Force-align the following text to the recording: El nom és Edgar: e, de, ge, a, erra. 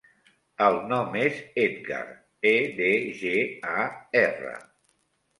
El 0.67 0.75
nom 0.91 1.17
és 1.23 1.35
Edgar: 1.63 1.99
e, 2.51 2.53
de, 2.79 2.87
ge, 3.19 3.33
a, 3.83 3.85
erra. 4.23 4.55